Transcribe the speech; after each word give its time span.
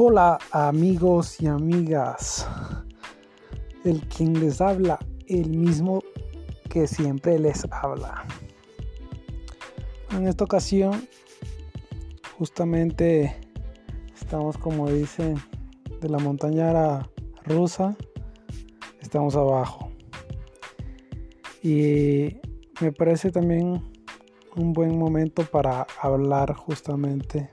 Hola 0.00 0.38
amigos 0.52 1.40
y 1.40 1.48
amigas, 1.48 2.46
el 3.84 4.00
quien 4.06 4.38
les 4.38 4.60
habla, 4.60 4.96
el 5.26 5.50
mismo 5.50 6.04
que 6.70 6.86
siempre 6.86 7.36
les 7.36 7.66
habla. 7.72 8.24
En 10.12 10.28
esta 10.28 10.44
ocasión, 10.44 11.08
justamente 12.38 13.34
estamos 14.14 14.56
como 14.56 14.88
dicen 14.88 15.34
de 16.00 16.08
la 16.08 16.18
montaña 16.18 17.02
rusa, 17.44 17.96
estamos 19.00 19.34
abajo. 19.34 19.90
Y 21.60 22.40
me 22.80 22.92
parece 22.92 23.32
también 23.32 23.82
un 24.54 24.72
buen 24.72 24.96
momento 24.96 25.42
para 25.42 25.88
hablar 26.00 26.54
justamente 26.54 27.50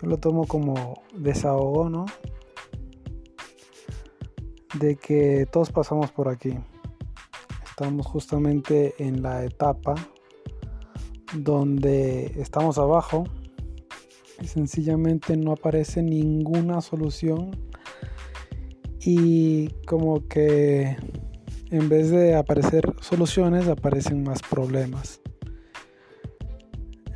yo 0.00 0.08
lo 0.08 0.18
tomo 0.18 0.46
como 0.46 1.02
desahogo, 1.14 1.90
¿no? 1.90 2.06
De 4.78 4.96
que 4.96 5.46
todos 5.50 5.70
pasamos 5.72 6.10
por 6.12 6.28
aquí. 6.28 6.58
Estamos 7.68 8.06
justamente 8.06 8.94
en 8.98 9.22
la 9.22 9.44
etapa 9.44 9.94
donde 11.34 12.26
estamos 12.40 12.78
abajo 12.78 13.24
y 14.40 14.46
sencillamente 14.46 15.36
no 15.36 15.52
aparece 15.52 16.02
ninguna 16.02 16.80
solución 16.80 17.50
y 19.00 19.68
como 19.86 20.26
que 20.28 20.96
en 21.70 21.88
vez 21.88 22.10
de 22.10 22.34
aparecer 22.36 22.94
soluciones 23.00 23.68
aparecen 23.68 24.22
más 24.22 24.42
problemas. 24.42 25.20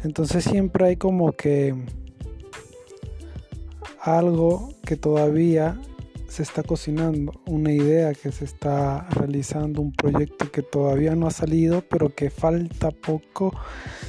Entonces 0.02 0.44
siempre 0.44 0.86
hay 0.86 0.96
como 0.96 1.32
que 1.32 1.74
algo 4.04 4.68
que 4.84 4.96
todavía 4.96 5.80
se 6.28 6.42
está 6.42 6.62
cocinando, 6.62 7.40
una 7.46 7.72
idea 7.72 8.12
que 8.12 8.32
se 8.32 8.44
está 8.44 9.08
realizando, 9.10 9.80
un 9.80 9.92
proyecto 9.92 10.50
que 10.50 10.62
todavía 10.62 11.14
no 11.14 11.26
ha 11.26 11.30
salido, 11.30 11.82
pero 11.88 12.14
que 12.14 12.28
falta 12.28 12.90
poco. 12.90 13.54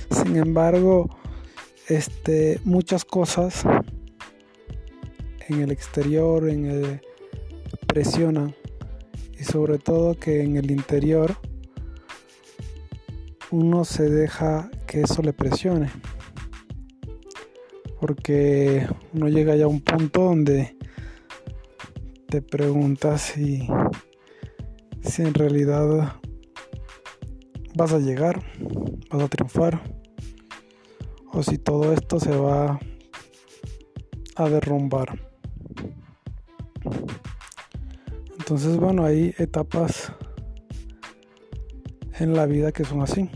Sin 0.10 0.36
embargo, 0.36 1.10
este, 1.88 2.60
muchas 2.66 3.06
cosas 3.06 3.64
en 5.48 5.62
el 5.62 5.72
exterior, 5.72 6.50
en 6.50 6.66
el, 6.66 7.02
presionan 7.88 8.54
y 9.40 9.44
sobre 9.44 9.78
todo 9.78 10.20
que 10.20 10.42
en 10.42 10.58
el 10.58 10.72
interior 10.72 11.38
uno 13.52 13.86
se 13.86 14.10
deja 14.10 14.70
que 14.88 15.02
eso 15.02 15.22
le 15.22 15.32
presione 15.32 15.90
porque 18.00 18.88
uno 19.14 19.30
llega 19.30 19.56
ya 19.56 19.66
a 19.66 19.70
un 19.70 19.82
punto 19.82 20.24
donde 20.24 20.76
te 22.28 22.42
preguntas 22.42 23.22
si, 23.22 23.68
si 25.02 25.22
en 25.22 25.34
realidad 25.34 26.16
vas 27.76 27.94
a 27.94 28.00
llegar, 28.00 28.42
vas 29.10 29.24
a 29.24 29.28
triunfar, 29.28 29.82
o 31.32 31.44
si 31.44 31.58
todo 31.58 31.94
esto 31.94 32.20
se 32.20 32.36
va 32.36 32.80
a 34.36 34.50
derrumbar. 34.50 35.20
Entonces, 38.38 38.78
bueno, 38.78 39.04
hay 39.04 39.34
etapas 39.38 40.14
en 42.20 42.34
la 42.34 42.46
vida 42.46 42.72
que 42.72 42.86
son 42.86 43.02
así. 43.02 43.30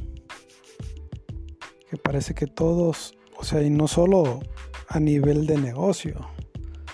Que 1.89 1.97
parece 1.97 2.33
que 2.33 2.45
todos, 2.45 3.17
o 3.39 3.43
sea, 3.43 3.63
y 3.63 3.69
no 3.69 3.87
solo 3.87 4.41
a 4.89 4.99
nivel 4.99 5.47
de 5.47 5.57
negocio, 5.57 6.29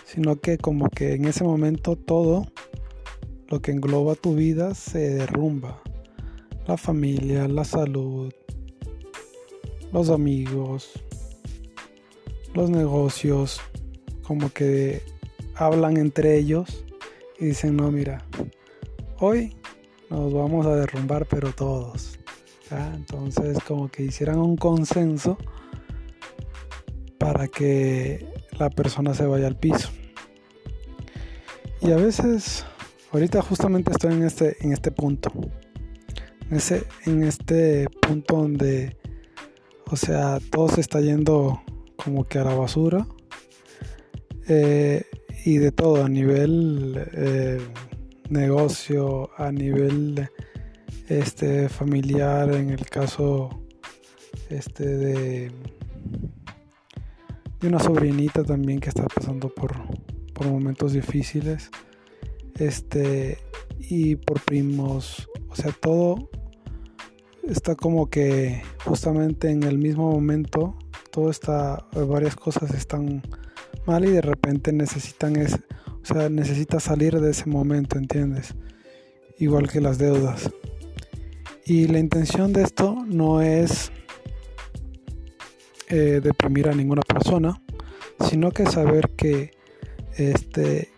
sino 0.06 0.36
que 0.36 0.60
como 0.60 0.90
que 0.90 1.16
en 1.16 1.26
ese 1.26 1.44
momento 1.44 1.96
todo 1.96 2.46
lo 3.48 3.62
que 3.64 3.72
engloba 3.72 4.14
tu 4.14 4.36
vida 4.36 4.76
se 4.76 5.16
derrumba. 5.16 5.82
La 6.68 6.78
familia, 6.78 7.48
la 7.48 7.64
salud, 7.64 8.32
los 9.92 10.10
amigos, 10.10 10.92
los 12.54 12.70
negocios, 12.70 13.60
como 14.22 14.52
que 14.52 15.02
hablan 15.56 15.98
entre 15.98 16.38
ellos 16.38 16.86
y 17.40 17.46
dicen, 17.46 17.76
no, 17.76 17.90
mira, 17.90 18.24
hoy 19.20 19.56
nos 20.12 20.32
vamos 20.32 20.68
a 20.68 20.76
derrumbar, 20.76 21.26
pero 21.26 21.52
todos. 21.54 22.20
Entonces 22.70 23.58
como 23.68 23.90
que 23.90 24.04
hicieran 24.04 24.38
un 24.38 24.58
consenso 24.58 25.38
para 27.26 27.48
que 27.48 28.24
la 28.60 28.70
persona 28.70 29.16
se 29.16 29.26
vaya 29.26 29.48
al 29.48 29.58
piso. 29.58 29.90
Y 31.82 31.92
a 31.92 31.96
veces, 31.96 32.64
ahorita 33.12 33.42
justamente 33.42 33.90
estoy 33.90 34.14
en 34.14 34.22
este, 34.22 34.56
en 34.64 34.74
este 34.74 34.92
punto. 34.92 35.32
En, 36.52 36.58
ese, 36.58 36.84
en 37.08 37.24
este 37.24 37.88
punto 38.00 38.36
donde, 38.36 38.96
o 39.90 39.96
sea, 39.96 40.38
todo 40.52 40.70
se 40.70 40.82
está 40.82 41.02
yendo 41.02 41.64
como 41.96 42.26
que 42.26 42.38
a 42.38 42.44
la 42.44 42.54
basura. 42.54 43.08
Eh, 44.48 45.04
y 45.46 45.58
de 45.58 45.72
todo, 45.72 46.04
a 46.04 46.10
nivel 46.10 47.10
eh, 47.12 47.60
negocio, 48.30 49.32
a 49.36 49.52
nivel 49.52 50.30
este, 51.10 51.70
familiar, 51.70 52.54
en 52.54 52.70
el 52.70 52.88
caso 52.88 53.50
este, 54.52 54.86
de 54.86 55.52
una 57.66 57.80
sobrinita 57.80 58.44
también 58.44 58.80
que 58.80 58.90
está 58.90 59.04
pasando 59.04 59.50
por, 59.50 59.74
por 60.34 60.48
momentos 60.48 60.94
difíciles. 60.94 61.70
Este, 62.58 63.38
y 63.80 64.16
por 64.16 64.42
primos, 64.42 65.30
o 65.50 65.56
sea, 65.56 65.72
todo 65.74 66.30
está 67.44 67.76
como 67.76 68.10
que 68.10 68.62
justamente 68.84 69.50
en 69.50 69.64
el 69.64 69.78
mismo 69.78 70.12
momento, 70.12 70.76
todo 71.12 71.30
está, 71.30 71.86
varias 72.08 72.36
cosas 72.36 72.74
están 72.74 73.22
mal 73.86 74.06
y 74.06 74.12
de 74.12 74.22
repente 74.22 74.72
necesitan, 74.72 75.36
es, 75.36 75.54
o 75.54 76.06
sea, 76.06 76.30
necesita 76.30 76.80
salir 76.80 77.20
de 77.20 77.32
ese 77.32 77.46
momento, 77.48 77.98
¿entiendes? 77.98 78.56
Igual 79.38 79.70
que 79.70 79.82
las 79.82 79.98
deudas. 79.98 80.50
Y 81.66 81.88
la 81.88 82.00
intención 82.00 82.54
de 82.54 82.64
esto 82.64 82.96
no 83.08 83.42
es 83.42 83.92
eh, 85.90 86.20
deprimir 86.24 86.70
a 86.70 86.74
ninguna 86.74 87.02
persona, 87.02 87.62
sino 88.30 88.52
que 88.52 88.66
saber 88.66 89.10
que, 89.12 89.52
este, 90.18 90.90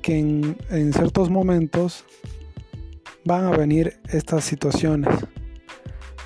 que 0.00 0.18
en, 0.18 0.56
en 0.70 0.92
ciertos 0.92 1.30
momentos 1.30 2.04
van 3.24 3.44
a 3.44 3.56
venir 3.56 3.98
estas 4.08 4.44
situaciones. 4.44 5.14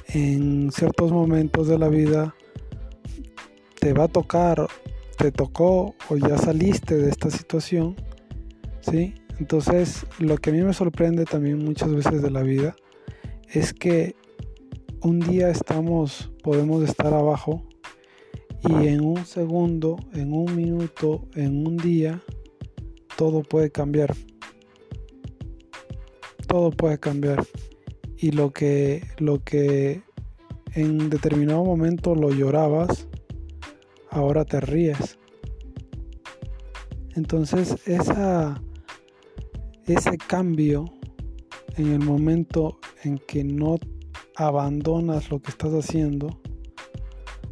En 0.09 0.71
ciertos 0.73 1.11
momentos 1.13 1.69
de 1.69 1.79
la 1.79 1.89
vida 1.89 2.35
te 3.81 3.93
va 3.93 4.05
a 4.05 4.09
tocar, 4.09 4.67
te 5.19 5.33
tocó 5.33 5.95
o 6.09 6.17
ya 6.17 6.39
saliste 6.39 6.97
de 6.97 7.11
esta 7.11 7.31
situación, 7.31 7.97
¿sí? 8.81 9.15
Entonces, 9.39 10.07
lo 10.19 10.39
que 10.39 10.51
a 10.51 10.53
mí 10.53 10.63
me 10.63 10.73
sorprende 10.73 11.25
también 11.25 11.65
muchas 11.65 11.93
veces 11.95 12.23
de 12.23 12.31
la 12.31 12.43
vida 12.43 12.75
es 13.53 13.75
que 13.75 14.15
un 15.03 15.21
día 15.21 15.51
estamos, 15.51 16.33
podemos 16.43 16.83
estar 16.83 17.13
abajo 17.13 17.63
y 18.69 18.89
en 18.89 19.05
un 19.05 19.25
segundo, 19.25 19.97
en 20.13 20.33
un 20.33 20.57
minuto, 20.57 21.29
en 21.35 21.67
un 21.67 21.77
día, 21.77 22.23
todo 23.17 23.43
puede 23.43 23.71
cambiar. 23.71 24.15
Todo 26.47 26.71
puede 26.71 26.99
cambiar. 26.99 27.47
Y 28.19 28.33
lo 28.33 28.53
que, 28.53 29.07
lo 29.19 29.43
que 29.43 30.03
en 30.75 31.11
determinado 31.11 31.65
momento 31.65 32.15
lo 32.15 32.31
llorabas, 32.31 33.09
ahora 34.11 34.45
te 34.45 34.61
ríes. 34.61 35.19
Entonces 37.15 37.77
esa, 37.87 38.61
ese 39.87 40.19
cambio 40.19 40.85
en 41.77 41.93
el 41.93 42.01
momento 42.01 42.79
en 43.05 43.19
que 43.19 43.45
no 43.45 43.77
abandonas 44.37 45.31
lo 45.31 45.41
que 45.41 45.51
estás 45.51 45.73
haciendo, 45.73 46.41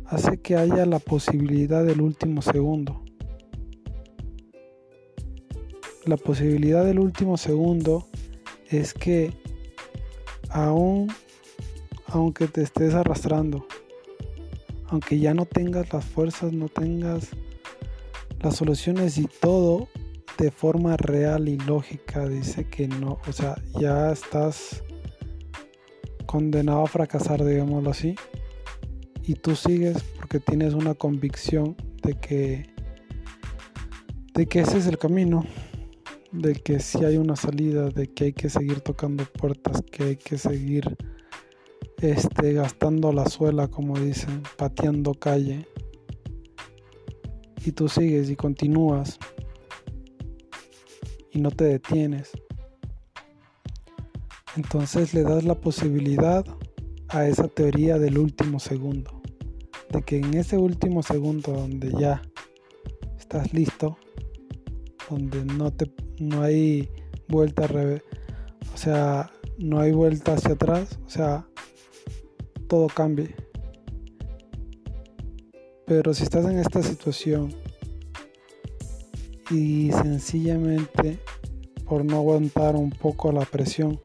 hace 0.07 0.39
que 0.41 0.57
haya 0.57 0.87
la 0.87 0.99
posibilidad 0.99 1.85
del 1.85 2.01
último 2.01 2.43
segundo. 2.43 3.03
La 6.05 6.17
posibilidad 6.17 6.85
del 6.85 6.99
último 6.99 7.37
segundo 7.37 8.07
es 8.69 8.93
que 8.93 9.33
aún, 10.51 11.11
aunque 12.07 12.47
te 12.47 12.63
estés 12.63 12.95
arrastrando, 12.95 13.67
aunque 14.89 15.19
ya 15.19 15.33
no 15.33 15.47
tengas 15.47 15.93
las 15.93 16.05
fuerzas, 16.05 16.53
no 16.53 16.69
tengas 16.69 17.31
las 18.41 18.57
soluciones 18.57 19.17
y 19.17 19.27
todo 19.41 19.89
de 20.37 20.51
forma 20.51 20.97
real 20.97 21.49
y 21.49 21.57
lógica 21.57 22.29
dice 22.29 22.69
que 22.69 22.89
no, 22.89 23.19
o 23.27 23.33
sea, 23.33 23.57
ya 23.81 24.13
estás 24.13 24.83
condenado 26.27 26.83
a 26.83 26.87
fracasar, 26.87 27.45
digámoslo 27.45 27.91
así 27.91 28.17
y 29.27 29.35
tú 29.35 29.57
sigues 29.57 30.03
porque 30.17 30.41
tienes 30.41 30.75
una 30.75 30.95
convicción 30.95 31.77
de 32.03 32.15
que 32.15 32.75
de 34.35 34.47
que 34.47 34.61
ese 34.61 34.79
es 34.79 34.87
el 34.87 34.99
camino, 34.99 35.45
de 36.33 36.55
que 36.55 36.81
si 36.81 37.05
hay 37.05 37.17
una 37.17 37.37
salida, 37.37 37.89
de 37.89 38.13
que 38.13 38.25
hay 38.25 38.33
que 38.33 38.51
seguir 38.51 38.81
tocando 38.81 39.25
puertas, 39.25 39.83
que 39.93 40.03
hay 40.03 40.17
que 40.17 40.39
seguir 40.39 40.97
este, 41.99 42.53
gastando 42.53 43.13
la 43.13 43.27
suela, 43.27 43.69
como 43.69 43.97
dicen, 43.99 44.43
pateando 44.57 45.15
calle. 45.15 45.69
Y 47.65 47.71
tú 47.71 47.89
sigues 47.89 48.29
y 48.29 48.35
continúas 48.35 49.21
y 51.31 51.41
no 51.41 51.53
te 51.53 51.65
detienes. 51.65 52.33
Entonces 54.57 55.15
le 55.15 55.23
das 55.23 55.45
la 55.45 55.55
posibilidad 55.55 56.45
a 57.15 57.29
esa 57.29 57.47
teoría 57.47 57.99
del 57.99 58.19
último 58.19 58.59
segundo. 58.59 59.23
De 59.91 60.03
que 60.03 60.19
en 60.19 60.35
ese 60.35 60.59
último 60.59 61.03
segundo 61.03 61.53
donde 61.53 61.93
ya 61.93 62.21
estás 63.19 63.55
listo, 63.55 63.97
donde 65.09 65.45
no 65.45 65.73
te 65.73 65.91
no 66.19 66.43
hay 66.43 66.89
vuelta 67.29 67.69
o 68.73 68.77
sea, 68.77 69.31
no 69.59 69.79
hay 69.81 69.93
vuelta 69.93 70.35
hacia 70.35 70.55
atrás, 70.55 70.99
o 71.07 71.11
sea, 71.11 71.47
todo 72.69 72.89
cambie. 72.89 73.35
Pero 75.87 76.15
si 76.15 76.25
estás 76.25 76.47
en 76.47 76.59
esta 76.59 76.83
situación 76.83 77.55
y 79.51 79.93
sencillamente 79.93 81.19
por 81.85 82.05
no 82.05 82.17
aguantar 82.17 82.75
un 82.75 82.91
poco 82.91 83.31
la 83.31 83.45
presión, 83.45 84.01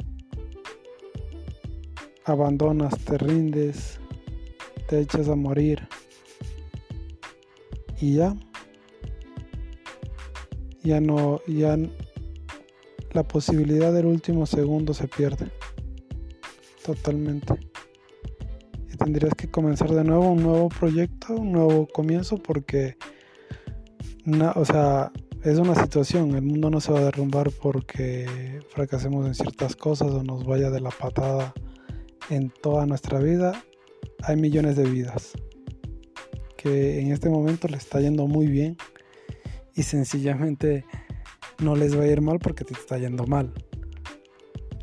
abandonas, 2.26 2.98
te 3.06 3.18
rindes, 3.18 4.00
te 4.88 5.00
echas 5.00 5.28
a 5.30 5.36
morir 5.36 5.88
y 8.00 8.16
ya 8.16 8.36
ya 10.84 11.02
no, 11.02 11.42
ya 11.48 11.78
la 13.12 13.24
posibilidad 13.24 13.94
del 13.94 14.06
último 14.06 14.46
segundo 14.46 14.94
se 14.94 15.08
pierde 15.08 15.48
totalmente. 16.86 17.54
Y 18.92 18.98
tendrías 18.98 19.34
que 19.36 19.50
comenzar 19.50 19.92
de 19.92 20.04
nuevo 20.04 20.32
un 20.32 20.44
nuevo 20.44 20.70
proyecto, 20.70 21.36
un 21.36 21.52
nuevo 21.52 21.88
comienzo, 21.88 22.38
porque, 22.38 22.98
o 24.56 24.66
sea, 24.66 25.12
es 25.44 25.58
una 25.58 25.76
situación. 25.76 26.36
El 26.36 26.44
mundo 26.44 26.70
no 26.70 26.82
se 26.82 26.92
va 26.92 27.00
a 27.00 27.04
derrumbar 27.06 27.52
porque 27.52 28.60
fracasemos 28.70 29.28
en 29.28 29.36
ciertas 29.36 29.76
cosas 29.76 30.10
o 30.10 30.24
nos 30.24 30.46
vaya 30.46 30.70
de 30.70 30.82
la 30.82 30.92
patada 30.92 31.54
en 32.30 32.50
toda 32.50 32.86
nuestra 32.86 33.20
vida. 33.20 33.64
Hay 34.24 34.36
millones 34.36 34.76
de 34.76 34.84
vidas 34.84 35.34
que 36.58 37.00
en 37.00 37.12
este 37.12 37.30
momento 37.30 37.68
le 37.70 37.78
está 37.78 38.02
yendo 38.02 38.28
muy 38.28 38.48
bien 38.48 38.76
y 39.76 39.84
sencillamente 39.84 40.84
no 41.64 41.76
les 41.76 41.98
va 41.98 42.04
a 42.04 42.08
ir 42.08 42.20
mal 42.20 42.40
porque 42.40 42.66
te 42.66 42.74
está 42.74 42.98
yendo 42.98 43.26
mal. 43.26 43.54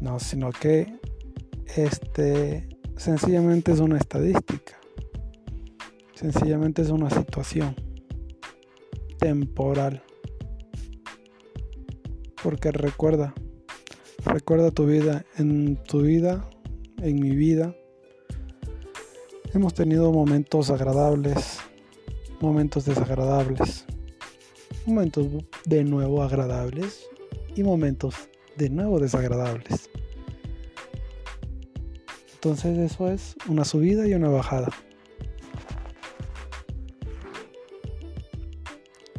No, 0.01 0.19
sino 0.19 0.51
que 0.51 0.99
este 1.77 2.69
sencillamente 2.97 3.73
es 3.73 3.81
una 3.81 3.99
estadística. 3.99 4.79
Sencillamente 6.15 6.81
es 6.81 6.89
una 6.89 7.11
situación 7.11 7.77
temporal. 9.19 10.03
Porque 12.43 12.73
recuerda, 12.73 13.35
recuerda 14.25 14.71
tu 14.71 14.87
vida, 14.87 15.27
en 15.37 15.77
tu 15.85 16.01
vida, 16.01 16.49
en 17.03 17.21
mi 17.21 17.31
vida, 17.31 17.75
hemos 19.55 19.75
tenido 19.75 20.13
momentos 20.13 20.71
agradables, 20.71 21.59
momentos 22.41 22.85
desagradables 22.85 23.87
momentos 24.87 25.27
de 25.65 25.83
nuevo 25.85 26.23
agradables 26.23 27.09
y 27.57 27.63
momentos 27.63 28.15
de 28.57 28.71
nuevo 28.71 29.01
desagradables. 29.01 29.91
Entonces 32.35 32.79
eso 32.79 33.11
es 33.11 33.35
una 33.49 33.65
subida 33.65 34.07
y 34.07 34.15
una 34.15 34.29
bajada. 34.29 34.69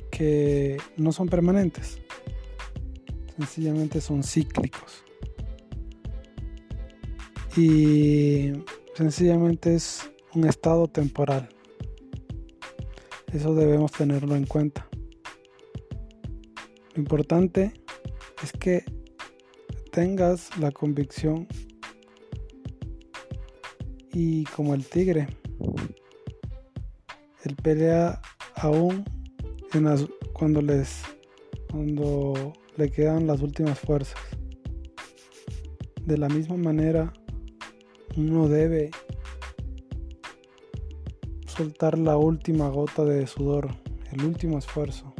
Que 0.09 0.77
no 0.95 1.11
son 1.11 1.27
permanentes. 1.27 1.99
Sencillamente 3.37 4.01
son 4.01 4.23
cíclicos. 4.23 5.03
Y 7.57 8.53
sencillamente 8.93 9.73
es 9.73 10.07
un 10.35 10.45
estado 10.45 10.87
temporal. 10.87 11.49
Eso 13.33 13.55
debemos 13.55 13.91
tenerlo 13.91 14.35
en 14.35 14.45
cuenta. 14.45 14.87
Lo 16.93 17.01
importante 17.01 17.73
es 18.43 18.51
que 18.51 18.85
tengas 19.91 20.55
la 20.59 20.71
convicción 20.71 21.47
y 24.13 24.43
como 24.45 24.75
el 24.75 24.85
tigre, 24.85 25.27
él 27.43 27.55
pelea 27.63 28.21
aún 28.55 29.03
cuando 30.33 30.61
les 30.61 31.01
cuando 31.71 32.53
le 32.77 32.91
quedan 32.91 33.25
las 33.25 33.41
últimas 33.41 33.79
fuerzas. 33.79 34.19
De 36.05 36.17
la 36.17 36.29
misma 36.29 36.55
manera, 36.55 37.11
uno 38.17 38.47
debe 38.47 38.89
soltar 41.45 41.99
la 41.99 42.17
última 42.17 42.67
gota 42.69 43.05
de 43.05 43.27
sudor, 43.27 43.69
el 44.11 44.25
último 44.25 44.57
esfuerzo. 44.57 45.13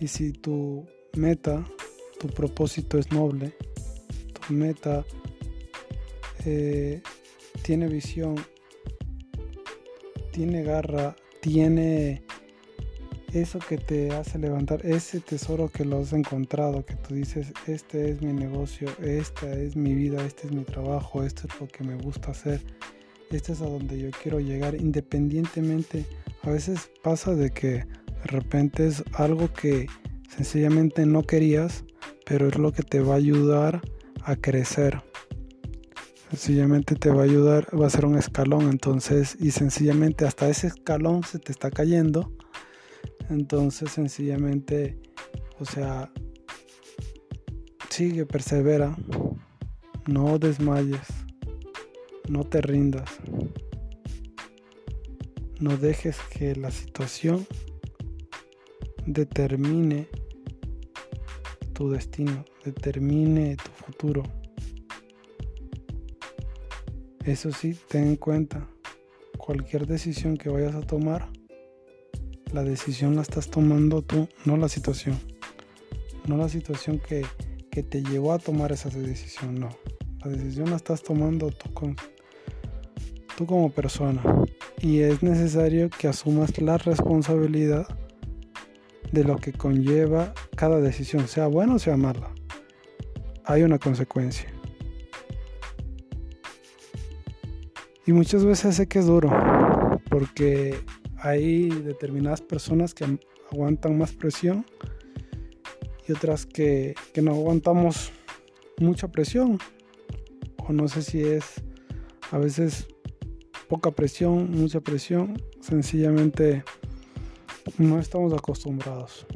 Y 0.00 0.08
si 0.08 0.32
tu 0.32 0.86
meta, 1.16 1.66
tu 2.18 2.28
propósito 2.28 2.96
es 2.96 3.12
noble, 3.12 3.54
tu 4.46 4.54
meta 4.54 5.04
eh, 6.46 7.02
tiene 7.62 7.88
visión, 7.88 8.36
tiene 10.32 10.62
garra, 10.62 11.14
tiene 11.42 12.24
eso 13.32 13.58
que 13.58 13.78
te 13.78 14.12
hace 14.12 14.38
levantar, 14.38 14.84
ese 14.84 15.20
tesoro 15.20 15.68
que 15.68 15.84
lo 15.84 16.00
has 16.00 16.12
encontrado, 16.12 16.84
que 16.84 16.94
tú 16.96 17.14
dices, 17.14 17.52
este 17.66 18.10
es 18.10 18.22
mi 18.22 18.32
negocio, 18.32 18.88
esta 19.00 19.52
es 19.52 19.76
mi 19.76 19.94
vida, 19.94 20.24
este 20.24 20.48
es 20.48 20.52
mi 20.52 20.64
trabajo, 20.64 21.22
esto 21.22 21.46
es 21.48 21.60
lo 21.60 21.68
que 21.68 21.84
me 21.84 21.94
gusta 21.96 22.32
hacer, 22.32 22.60
este 23.30 23.52
es 23.52 23.60
a 23.60 23.66
donde 23.66 23.98
yo 23.98 24.10
quiero 24.22 24.40
llegar, 24.40 24.74
independientemente, 24.74 26.04
a 26.42 26.50
veces 26.50 26.90
pasa 27.02 27.34
de 27.34 27.50
que 27.50 27.68
de 27.68 28.26
repente 28.26 28.86
es 28.86 29.04
algo 29.14 29.52
que 29.52 29.86
sencillamente 30.28 31.06
no 31.06 31.22
querías, 31.22 31.84
pero 32.26 32.48
es 32.48 32.58
lo 32.58 32.72
que 32.72 32.82
te 32.82 33.00
va 33.00 33.14
a 33.14 33.18
ayudar 33.18 33.80
a 34.22 34.36
crecer. 34.36 35.02
Sencillamente 36.30 36.94
te 36.94 37.10
va 37.10 37.22
a 37.22 37.24
ayudar, 37.24 37.66
va 37.78 37.86
a 37.86 37.90
ser 37.90 38.06
un 38.06 38.16
escalón, 38.16 38.70
entonces, 38.70 39.36
y 39.40 39.50
sencillamente 39.50 40.24
hasta 40.24 40.48
ese 40.48 40.68
escalón 40.68 41.24
se 41.24 41.38
te 41.38 41.50
está 41.50 41.70
cayendo. 41.70 42.32
Entonces, 43.30 43.92
sencillamente, 43.92 44.98
o 45.60 45.64
sea, 45.64 46.10
sigue, 47.88 48.26
persevera, 48.26 48.96
no 50.08 50.38
desmayes, 50.40 51.06
no 52.28 52.42
te 52.42 52.60
rindas, 52.60 53.08
no 55.60 55.76
dejes 55.76 56.18
que 56.36 56.56
la 56.56 56.72
situación 56.72 57.46
determine 59.06 60.08
tu 61.72 61.88
destino, 61.88 62.44
determine 62.64 63.56
tu 63.56 63.70
futuro. 63.70 64.24
Eso 67.24 67.52
sí, 67.52 67.78
ten 67.88 68.08
en 68.08 68.16
cuenta, 68.16 68.68
cualquier 69.38 69.86
decisión 69.86 70.36
que 70.36 70.48
vayas 70.48 70.74
a 70.74 70.80
tomar, 70.80 71.30
la 72.52 72.62
decisión 72.62 73.16
la 73.16 73.22
estás 73.22 73.48
tomando 73.48 74.02
tú, 74.02 74.28
no 74.44 74.56
la 74.56 74.68
situación. 74.68 75.18
No 76.26 76.36
la 76.36 76.48
situación 76.48 76.98
que, 76.98 77.24
que 77.70 77.82
te 77.82 78.02
llevó 78.02 78.32
a 78.32 78.38
tomar 78.38 78.72
esa 78.72 78.88
decisión, 78.90 79.60
no. 79.60 79.68
La 80.24 80.30
decisión 80.30 80.70
la 80.70 80.76
estás 80.76 81.02
tomando 81.02 81.50
tú, 81.50 81.72
con, 81.72 81.96
tú 83.36 83.46
como 83.46 83.70
persona. 83.70 84.22
Y 84.80 85.00
es 85.00 85.22
necesario 85.22 85.90
que 85.90 86.08
asumas 86.08 86.58
la 86.60 86.78
responsabilidad 86.78 87.86
de 89.12 89.24
lo 89.24 89.36
que 89.36 89.52
conlleva 89.52 90.34
cada 90.56 90.80
decisión, 90.80 91.26
sea 91.26 91.46
buena 91.46 91.74
o 91.74 91.78
sea 91.78 91.96
mala. 91.96 92.32
Hay 93.44 93.62
una 93.62 93.78
consecuencia. 93.78 94.52
Y 98.06 98.12
muchas 98.12 98.44
veces 98.44 98.76
sé 98.76 98.88
que 98.88 98.98
es 98.98 99.06
duro, 99.06 99.30
porque 100.08 100.80
hay 101.20 101.68
determinadas 101.68 102.40
personas 102.40 102.94
que 102.94 103.18
aguantan 103.52 103.98
más 103.98 104.12
presión 104.12 104.64
y 106.06 106.12
otras 106.12 106.46
que, 106.46 106.94
que 107.12 107.22
no 107.22 107.32
aguantamos 107.32 108.12
mucha 108.78 109.08
presión. 109.08 109.58
O 110.58 110.72
no 110.72 110.88
sé 110.88 111.02
si 111.02 111.20
es 111.20 111.62
a 112.30 112.38
veces 112.38 112.86
poca 113.68 113.90
presión, 113.90 114.50
mucha 114.50 114.80
presión. 114.80 115.40
Sencillamente 115.60 116.64
no 117.78 117.98
estamos 117.98 118.32
acostumbrados. 118.32 119.26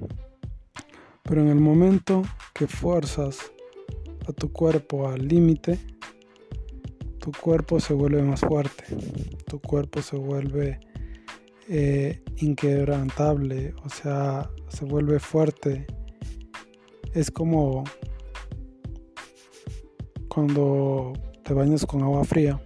Pero 1.23 1.41
en 1.41 1.49
el 1.49 1.61
momento 1.61 2.23
que 2.55 2.67
fuerzas 2.67 3.53
a 4.27 4.33
tu 4.33 4.53
cuerpo 4.53 5.09
al 5.09 5.27
límite, 5.27 5.79
tu 7.19 7.33
cuerpo 7.33 7.81
se 7.81 7.95
vuelve 7.95 8.23
más 8.23 8.41
fuerte, 8.41 8.85
tu 9.47 9.59
cuerpo 9.61 10.03
se 10.03 10.17
vuelve 10.17 10.81
eh, 11.69 12.23
inquebrantable, 12.39 13.75
o 13.85 13.89
sea, 13.89 14.51
se 14.69 14.85
vuelve 14.85 15.19
fuerte. 15.19 15.87
Es 17.13 17.31
como 17.31 17.85
cuando 20.29 21.13
te 21.45 21.55
bañas 21.55 21.87
con 21.87 22.03
agua 22.03 22.25
fría 22.25 22.61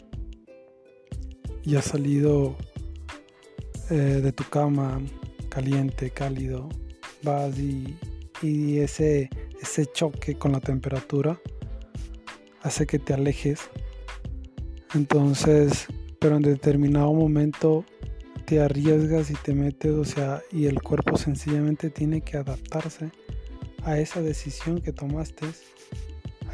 y 1.65 1.77
has 1.77 1.85
salido 1.85 2.57
eh, 3.91 3.95
de 3.95 4.33
tu 4.33 4.45
cama 4.45 5.01
caliente, 5.49 6.11
cálido, 6.11 6.69
vas 7.23 7.59
y, 7.59 7.97
y 8.43 8.79
ese, 8.79 9.29
ese 9.61 9.87
choque 9.87 10.37
con 10.37 10.53
la 10.53 10.61
temperatura 10.61 11.39
hace 12.63 12.87
que 12.87 12.99
te 12.99 13.15
alejes. 13.15 13.61
Entonces, 14.95 15.87
pero 16.19 16.37
en 16.37 16.43
determinado 16.43 17.13
momento 17.13 17.85
te 18.49 18.61
arriesgas 18.61 19.31
y 19.31 19.35
te 19.35 19.53
metes, 19.53 19.93
o 19.93 20.07
sea, 20.07 20.43
y 20.51 20.65
el 20.65 20.81
cuerpo 20.81 21.19
sencillamente 21.19 21.91
tiene 21.91 22.23
que 22.23 22.39
adaptarse 22.39 23.11
a 23.83 23.99
esa 23.99 24.23
decisión 24.23 24.81
que 24.81 24.91
tomaste, 24.91 25.47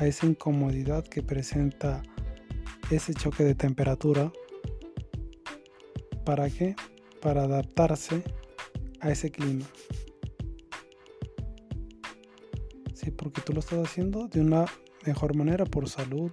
a 0.00 0.04
esa 0.04 0.26
incomodidad 0.26 1.04
que 1.04 1.22
presenta 1.22 2.02
ese 2.90 3.14
choque 3.14 3.44
de 3.44 3.54
temperatura. 3.54 4.32
¿Para 6.24 6.50
qué? 6.50 6.74
Para 7.22 7.44
adaptarse 7.44 8.24
a 8.98 9.12
ese 9.12 9.30
clima. 9.30 9.64
Sí, 12.92 13.12
porque 13.12 13.40
tú 13.40 13.52
lo 13.52 13.60
estás 13.60 13.86
haciendo 13.86 14.26
de 14.26 14.40
una 14.40 14.64
mejor 15.06 15.36
manera 15.36 15.64
por 15.64 15.88
salud, 15.88 16.32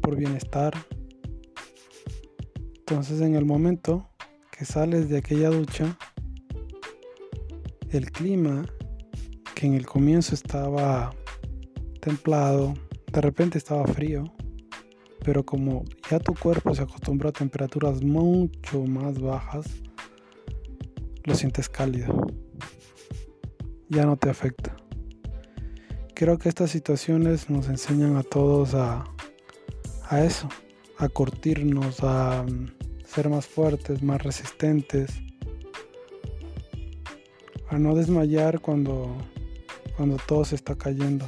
por 0.00 0.14
bienestar, 0.14 0.74
entonces 2.90 3.20
en 3.20 3.34
el 3.34 3.44
momento 3.44 4.08
que 4.50 4.64
sales 4.64 5.10
de 5.10 5.18
aquella 5.18 5.50
ducha, 5.50 5.98
el 7.90 8.10
clima 8.10 8.64
que 9.54 9.66
en 9.66 9.74
el 9.74 9.84
comienzo 9.84 10.34
estaba 10.34 11.14
templado, 12.00 12.72
de 13.12 13.20
repente 13.20 13.58
estaba 13.58 13.86
frío, 13.86 14.24
pero 15.22 15.44
como 15.44 15.84
ya 16.10 16.18
tu 16.18 16.32
cuerpo 16.32 16.74
se 16.74 16.80
acostumbró 16.80 17.28
a 17.28 17.32
temperaturas 17.32 18.02
mucho 18.02 18.82
más 18.86 19.20
bajas, 19.20 19.66
lo 21.24 21.34
sientes 21.34 21.68
cálido. 21.68 22.26
Ya 23.90 24.06
no 24.06 24.16
te 24.16 24.30
afecta. 24.30 24.74
Creo 26.14 26.38
que 26.38 26.48
estas 26.48 26.70
situaciones 26.70 27.50
nos 27.50 27.68
enseñan 27.68 28.16
a 28.16 28.22
todos 28.22 28.72
a, 28.72 29.04
a 30.08 30.24
eso, 30.24 30.48
a 30.96 31.10
curtirnos, 31.10 32.02
a 32.02 32.46
ser 33.18 33.30
más 33.30 33.48
fuertes, 33.48 34.00
más 34.00 34.22
resistentes, 34.22 35.10
a 37.68 37.76
no 37.76 37.96
desmayar 37.96 38.60
cuando, 38.60 39.16
cuando 39.96 40.18
todo 40.24 40.44
se 40.44 40.54
está 40.54 40.76
cayendo, 40.76 41.26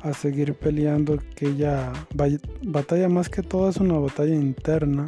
a 0.00 0.14
seguir 0.14 0.54
peleando 0.54 1.20
aquella 1.20 1.92
batalla 2.62 3.10
más 3.10 3.28
que 3.28 3.42
todo 3.42 3.68
es 3.68 3.76
una 3.76 3.98
batalla 3.98 4.34
interna 4.34 5.04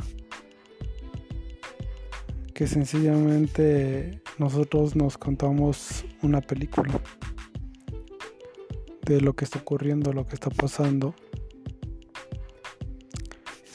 que 2.52 2.67
sencillamente 2.67 4.21
nosotros 4.37 4.95
nos 4.95 5.17
contamos 5.17 6.05
una 6.21 6.43
película 6.43 7.00
de 9.07 9.23
lo 9.23 9.33
que 9.33 9.47
está 9.47 9.61
ocurriendo, 9.61 10.12
lo 10.12 10.26
que 10.26 10.35
está 10.35 10.50
pasando 10.50 11.14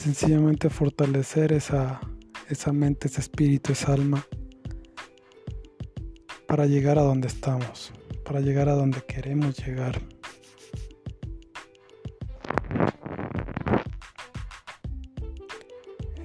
sencillamente 0.05 0.69
fortalecer 0.69 1.51
esa, 1.51 2.00
esa 2.47 2.71
mente, 2.71 3.07
ese 3.07 3.21
espíritu, 3.21 3.71
esa 3.71 3.93
alma 3.93 4.24
para 6.47 6.67
llegar 6.67 7.00
a 7.00 7.01
donde 7.01 7.27
estamos, 7.27 7.91
para 8.24 8.39
llegar 8.39 8.69
a 8.69 8.74
donde 8.74 9.01
queremos 9.01 9.57
llegar. 9.65 10.00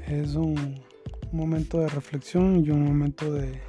Es 0.07 0.35
un 0.35 0.79
momento 1.33 1.81
de 1.81 1.89
reflexión 1.89 2.63
y 2.63 2.69
un 2.69 2.85
momento 2.85 3.33
de, 3.33 3.63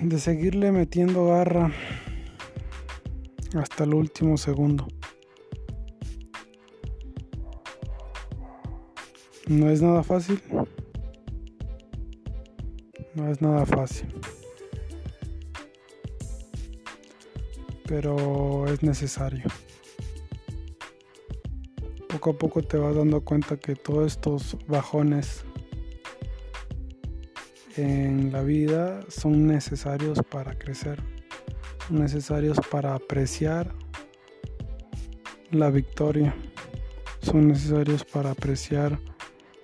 de 0.00 0.18
seguirle 0.20 0.70
metiendo 0.70 1.26
garra 1.26 1.72
hasta 3.56 3.82
el 3.82 3.94
último 3.94 4.36
segundo. 4.36 4.86
No 9.46 9.68
es 9.68 9.82
nada 9.82 10.02
fácil. 10.02 10.42
No 13.14 13.30
es 13.30 13.42
nada 13.42 13.66
fácil. 13.66 14.08
Pero 17.86 18.66
es 18.66 18.82
necesario. 18.82 19.44
Poco 22.08 22.30
a 22.30 22.38
poco 22.38 22.62
te 22.62 22.78
vas 22.78 22.96
dando 22.96 23.22
cuenta 23.22 23.58
que 23.58 23.76
todos 23.76 24.12
estos 24.12 24.56
bajones 24.66 25.44
en 27.76 28.32
la 28.32 28.42
vida 28.42 29.04
son 29.08 29.46
necesarios 29.46 30.20
para 30.30 30.56
crecer, 30.56 31.02
son 31.88 32.00
necesarios 32.00 32.58
para 32.70 32.94
apreciar 32.94 33.74
la 35.50 35.70
victoria, 35.70 36.34
son 37.20 37.48
necesarios 37.48 38.04
para 38.04 38.30
apreciar 38.30 38.98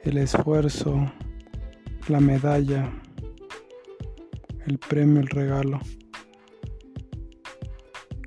el 0.04 0.16
esfuerzo, 0.16 1.12
la 2.08 2.20
medalla, 2.20 2.90
el 4.66 4.78
premio, 4.78 5.20
el 5.20 5.28
regalo, 5.28 5.78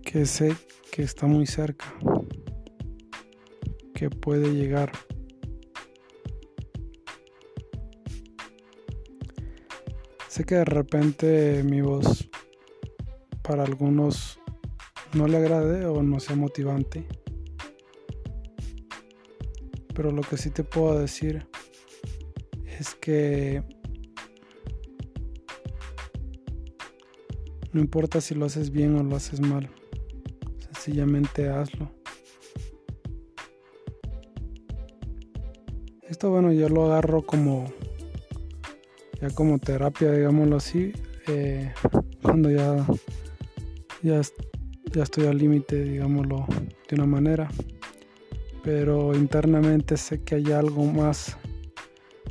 que 0.03 0.25
sé 0.25 0.55
que 0.91 1.01
está 1.01 1.25
muy 1.25 1.47
cerca, 1.47 1.85
que 3.95 4.09
puede 4.09 4.53
llegar. 4.53 4.91
Sé 10.27 10.43
que 10.45 10.55
de 10.55 10.65
repente 10.65 11.63
mi 11.63 11.81
voz 11.81 12.29
para 13.41 13.63
algunos 13.63 14.39
no 15.13 15.27
le 15.27 15.37
agrade 15.37 15.85
o 15.85 16.01
no 16.01 16.19
sea 16.19 16.35
motivante. 16.35 17.05
Pero 19.93 20.11
lo 20.11 20.21
que 20.21 20.37
sí 20.37 20.49
te 20.49 20.63
puedo 20.63 20.99
decir 20.99 21.47
es 22.79 22.95
que 22.95 23.63
no 27.71 27.81
importa 27.81 28.21
si 28.21 28.35
lo 28.35 28.45
haces 28.45 28.71
bien 28.71 28.95
o 28.97 29.03
lo 29.03 29.15
haces 29.15 29.39
mal, 29.39 29.69
sencillamente 30.59 31.49
hazlo. 31.49 31.91
Esto 36.03 36.29
bueno, 36.29 36.51
yo 36.51 36.69
lo 36.69 36.85
agarro 36.85 37.23
como 37.23 37.73
ya 39.19 39.29
como 39.29 39.57
terapia, 39.57 40.11
digámoslo 40.11 40.57
así, 40.57 40.91
eh, 41.27 41.71
cuando 42.21 42.51
ya, 42.51 42.85
ya, 44.01 44.21
ya 44.93 45.03
estoy 45.03 45.27
al 45.27 45.37
límite, 45.37 45.81
digámoslo 45.81 46.45
de 46.89 46.95
una 46.95 47.05
manera, 47.05 47.49
pero 48.63 49.15
internamente 49.15 49.97
sé 49.97 50.21
que 50.23 50.35
hay 50.35 50.51
algo 50.51 50.85
más 50.85 51.37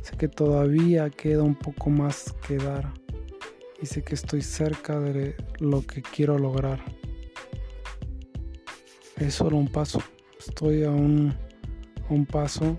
Sé 0.03 0.17
que 0.17 0.27
todavía 0.27 1.09
queda 1.09 1.43
un 1.43 1.55
poco 1.55 1.89
más 1.89 2.35
que 2.45 2.57
dar 2.57 2.93
y 3.81 3.85
sé 3.85 4.03
que 4.03 4.15
estoy 4.15 4.41
cerca 4.41 4.99
de 4.99 5.33
lo 5.59 5.81
que 5.81 6.01
quiero 6.01 6.37
lograr. 6.37 6.83
Es 9.15 9.35
solo 9.35 9.55
un 9.55 9.69
paso. 9.69 10.03
Estoy 10.37 10.83
a 10.83 10.91
un, 10.91 11.33
un 12.09 12.25
paso 12.25 12.75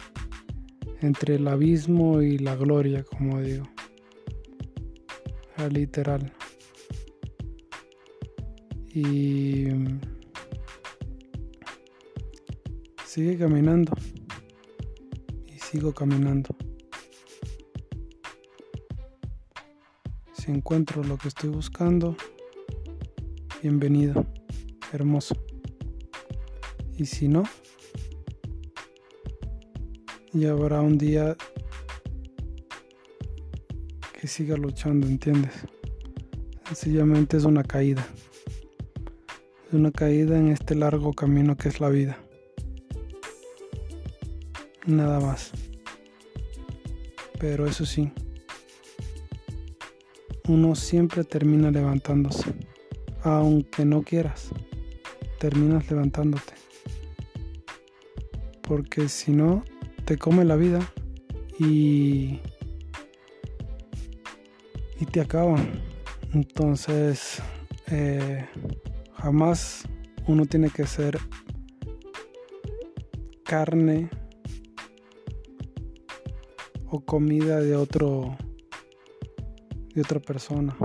entre 1.00 1.36
el 1.36 1.48
abismo 1.48 2.20
y 2.20 2.36
la 2.36 2.56
gloria, 2.56 3.04
como 3.04 3.40
digo. 3.40 3.64
literal. 5.72 6.30
Y 8.94 9.68
sigue 13.06 13.38
caminando. 13.38 13.92
Y 15.46 15.58
sigo 15.58 15.94
caminando. 15.94 16.54
Si 20.44 20.50
encuentro 20.50 21.02
lo 21.02 21.16
que 21.16 21.28
estoy 21.28 21.48
buscando, 21.48 22.14
bienvenido, 23.62 24.26
hermoso. 24.92 25.34
Y 26.98 27.06
si 27.06 27.28
no, 27.28 27.44
ya 30.34 30.50
habrá 30.50 30.82
un 30.82 30.98
día 30.98 31.34
que 34.20 34.26
siga 34.26 34.58
luchando, 34.58 35.06
¿entiendes? 35.06 35.54
Sencillamente 36.66 37.38
es 37.38 37.44
una 37.44 37.62
caída. 37.62 38.06
Es 39.68 39.72
una 39.72 39.92
caída 39.92 40.36
en 40.36 40.48
este 40.48 40.74
largo 40.74 41.14
camino 41.14 41.56
que 41.56 41.70
es 41.70 41.80
la 41.80 41.88
vida. 41.88 42.18
Nada 44.84 45.20
más. 45.20 45.52
Pero 47.38 47.66
eso 47.66 47.86
sí, 47.86 48.12
uno 50.48 50.74
siempre 50.74 51.24
termina 51.24 51.70
levantándose. 51.70 52.52
Aunque 53.22 53.84
no 53.84 54.02
quieras, 54.02 54.50
terminas 55.38 55.90
levantándote. 55.90 56.52
Porque 58.62 59.08
si 59.08 59.32
no, 59.32 59.64
te 60.04 60.18
come 60.18 60.44
la 60.44 60.56
vida 60.56 60.80
y, 61.58 62.40
y 65.00 65.06
te 65.10 65.20
acaban. 65.20 65.82
Entonces, 66.34 67.42
eh, 67.90 68.46
jamás 69.14 69.88
uno 70.26 70.46
tiene 70.46 70.70
que 70.70 70.86
ser 70.86 71.18
carne 73.44 74.10
o 76.86 77.00
comida 77.00 77.60
de 77.60 77.76
otro 77.76 78.36
de 79.94 80.00
otra 80.00 80.20
persona. 80.20 80.76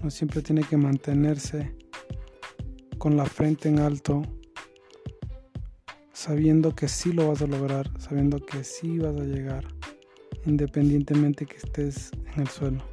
Uno 0.00 0.10
siempre 0.10 0.40
tiene 0.40 0.62
que 0.62 0.76
mantenerse 0.76 1.74
con 2.98 3.16
la 3.16 3.26
frente 3.26 3.68
en 3.68 3.80
alto, 3.80 4.22
sabiendo 6.12 6.74
que 6.74 6.88
sí 6.88 7.12
lo 7.12 7.28
vas 7.28 7.42
a 7.42 7.46
lograr, 7.46 7.90
sabiendo 8.00 8.38
que 8.38 8.62
sí 8.64 8.98
vas 8.98 9.16
a 9.16 9.24
llegar, 9.24 9.66
independientemente 10.44 11.44
que 11.46 11.56
estés 11.56 12.10
en 12.34 12.40
el 12.40 12.48
suelo. 12.48 12.84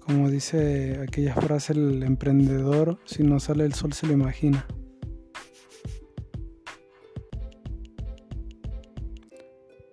Como 0.00 0.30
dice 0.30 1.00
aquella 1.02 1.34
frase 1.34 1.72
el 1.72 2.02
emprendedor, 2.02 2.98
si 3.04 3.22
no 3.22 3.38
sale 3.40 3.64
el 3.64 3.72
sol 3.74 3.92
se 3.92 4.06
lo 4.06 4.12
imagina. 4.12 4.66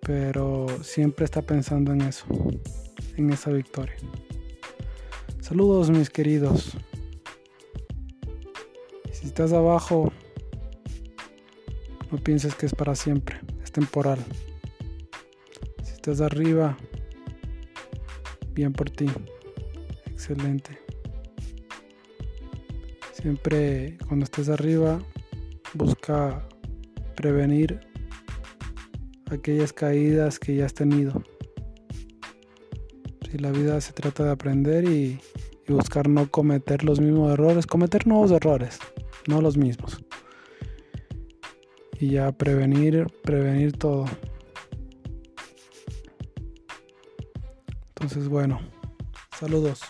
Pero 0.10 0.66
siempre 0.82 1.24
está 1.24 1.44
pensando 1.44 1.94
en 1.94 2.02
eso, 2.02 2.26
en 3.16 3.30
esa 3.30 3.52
victoria. 3.52 3.96
Saludos 5.40 5.92
mis 5.92 6.10
queridos. 6.10 6.76
Si 9.12 9.28
estás 9.28 9.54
abajo, 9.54 10.12
no 12.12 12.18
pienses 12.18 12.56
que 12.56 12.66
es 12.66 12.74
para 12.74 12.96
siempre, 12.96 13.40
es 13.62 13.72
temporal. 13.72 14.18
Si 15.84 15.94
estás 15.94 16.22
arriba, 16.22 16.76
bien 18.56 18.74
por 18.74 18.90
ti, 18.90 19.06
excelente. 20.08 20.80
Siempre 23.12 24.00
cuando 24.08 24.24
estés 24.24 24.50
arriba, 24.50 25.04
busca 25.76 26.50
prevenir 27.16 27.89
aquellas 29.30 29.74
caídas 29.74 30.40
que 30.40 30.56
ya 30.56 30.66
has 30.66 30.74
tenido. 30.74 31.24
Si 33.30 33.38
la 33.38 33.52
vida 33.52 33.80
se 33.82 33.94
trata 33.94 34.24
de 34.24 34.32
aprender 34.32 34.86
y, 34.86 35.20
buscar 35.68 36.10
no 36.10 36.32
cometer 36.32 36.84
los 36.84 37.00
mismos 37.00 37.32
errores, 37.32 37.68
cometer 37.68 38.08
nuevos 38.08 38.32
errores, 38.32 38.80
no 39.28 39.40
los 39.40 39.56
mismos. 39.56 40.04
Y 42.00 42.10
ya 42.12 42.32
prevenir, 42.32 43.06
prevenir 43.22 43.74
todo. 43.74 44.06
Entonces, 47.90 48.28
bueno, 48.28 48.60
saludos. 49.38 49.82